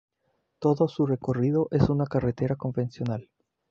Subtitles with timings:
[0.57, 3.29] Todo su recorrido es una carretera convencional.